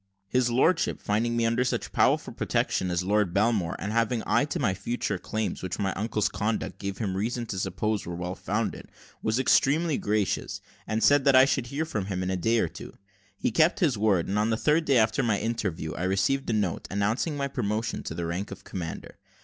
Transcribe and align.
His 0.27 0.49
lordship 0.49 0.99
finding 0.99 1.37
me 1.37 1.45
under 1.45 1.63
such 1.63 1.91
powerful 1.91 2.33
protection 2.33 2.89
as 2.89 3.03
Lord 3.03 3.35
Belmore's, 3.35 3.75
and 3.77 3.91
having 3.91 4.21
an 4.23 4.23
eye 4.25 4.45
to 4.45 4.57
my 4.59 4.73
future 4.73 5.19
claims, 5.19 5.61
which 5.61 5.77
my 5.77 5.93
uncle's 5.93 6.27
conduct 6.27 6.79
gave 6.79 6.97
him 6.97 7.15
reason 7.15 7.45
to 7.45 7.59
suppose 7.59 8.03
were 8.03 8.15
well 8.15 8.33
founded, 8.33 8.89
was 9.21 9.37
extremely 9.37 9.99
gracious, 9.99 10.59
and 10.87 11.03
said, 11.03 11.23
that 11.25 11.35
I 11.35 11.45
should 11.45 11.67
hear 11.67 11.85
from 11.85 12.05
him 12.05 12.23
in 12.23 12.31
a 12.31 12.35
day 12.35 12.57
or 12.57 12.67
two. 12.67 12.95
He 13.37 13.51
kept 13.51 13.79
his 13.79 13.95
word, 13.95 14.27
and 14.27 14.39
on 14.39 14.49
the 14.49 14.57
third 14.57 14.85
day 14.85 14.97
after 14.97 15.21
my 15.21 15.37
interview, 15.37 15.93
I 15.93 16.05
received 16.05 16.49
a 16.49 16.53
note, 16.53 16.87
announcing 16.89 17.37
my 17.37 17.47
promotion 17.47 18.01
to 18.05 18.15
the 18.15 18.25
rank 18.25 18.49
of 18.49 18.63
commander. 18.63 19.19